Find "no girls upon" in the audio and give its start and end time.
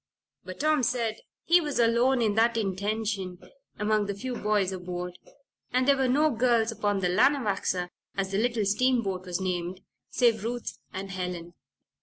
6.07-7.01